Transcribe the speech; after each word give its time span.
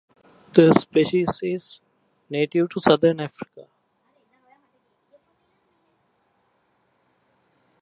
The 0.53 0.73
species 0.79 1.41
is 1.43 1.79
native 2.27 2.69
to 2.69 2.79
Southern 2.79 3.19
Africa. 3.19 3.67